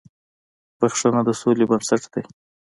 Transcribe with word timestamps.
•بښنه 0.79 1.21
د 1.27 1.29
سولې 1.41 1.65
بنسټ 1.69 2.03
دی. 2.13 2.23